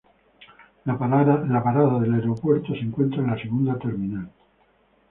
La 0.85 0.97
parada 0.97 1.37
del 1.99 2.13
aeropuerto 2.15 2.73
se 2.73 2.79
encuentra 2.79 3.19
en 3.19 3.27
la 3.29 3.37
segunda 3.39 3.77
terminal. 3.77 4.31